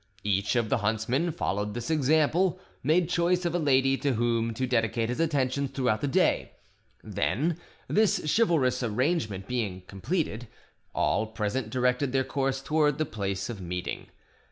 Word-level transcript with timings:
Each 0.23 0.55
of 0.55 0.69
the 0.69 0.79
huntsmen, 0.79 1.31
following 1.31 1.73
this 1.73 1.91
example, 1.91 2.59
made 2.81 3.07
choice 3.07 3.45
of 3.45 3.53
a 3.53 3.59
lady 3.59 3.97
to 3.97 4.13
whom 4.15 4.51
to 4.55 4.65
dedicate 4.65 5.09
his 5.09 5.19
attentions 5.19 5.69
throughout 5.69 6.01
the 6.01 6.07
day; 6.07 6.53
then, 7.03 7.59
this 7.87 8.19
chivalrous 8.35 8.81
arrangement 8.81 9.47
being 9.47 9.81
completed, 9.85 10.47
all 10.95 11.27
present 11.27 11.69
directed 11.69 12.13
their 12.13 12.23
course 12.23 12.61
towards 12.61 12.97
the 12.97 13.05
place 13.05 13.47
of 13.47 13.61
meeting. 13.61 14.07